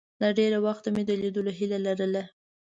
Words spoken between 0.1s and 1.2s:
له ډېره وخته مې د